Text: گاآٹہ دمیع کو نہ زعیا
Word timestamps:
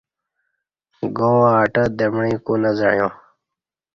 گاآٹہ 1.17 1.83
دمیع 1.97 2.37
کو 2.45 2.53
نہ 2.61 2.71
زعیا 2.79 3.07